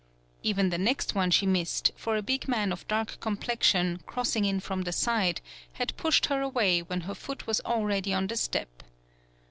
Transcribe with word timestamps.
Even 0.41 0.71
the 0.71 0.79
next 0.79 1.13
one 1.13 1.29
she 1.29 1.45
missed, 1.45 1.91
for 1.95 2.17
a 2.17 2.23
big 2.23 2.47
man 2.47 2.71
of 2.71 2.87
dark 2.87 3.19
complexion, 3.19 4.01
crossing 4.07 4.45
in 4.45 4.59
from 4.59 4.81
the 4.81 4.91
side, 4.91 5.41
had 5.73 5.95
pushed 5.95 6.25
her 6.25 6.41
away 6.41 6.81
when 6.81 7.01
her 7.01 7.13
foot 7.13 7.45
was 7.45 7.61
already 7.65 8.11
on 8.11 8.25
the 8.25 8.35
step. 8.35 8.81